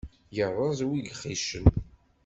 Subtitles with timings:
[0.39, 1.65] Iṛṛeẓ wi gxicen.